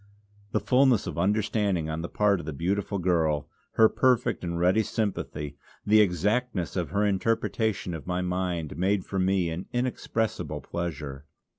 The 0.51 0.59
fulness 0.59 1.05
of 1.05 1.19
understanding 1.19 1.87
on 1.87 2.01
the 2.01 2.09
part 2.09 2.39
of 2.39 2.47
the 2.47 2.53
beautiful 2.53 2.97
girl, 2.97 3.47
her 3.73 3.87
perfect 3.87 4.43
and 4.43 4.57
ready 4.59 4.81
sympathy, 4.81 5.57
the 5.85 6.01
exactness 6.01 6.75
of 6.75 6.89
her 6.89 7.05
interpretation 7.05 7.93
of 7.93 8.07
my 8.07 8.23
mind, 8.23 8.79
made 8.79 9.05
for 9.05 9.19
me 9.19 9.51
an 9.51 9.67
inexpressible 9.71 10.59
pleasure. 10.61 11.27